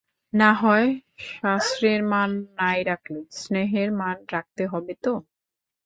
[0.33, 0.87] নাহয়
[1.29, 5.13] শাস্ত্রের মান নাই রাখলে, স্নেহের মান রাখতে হবে তো।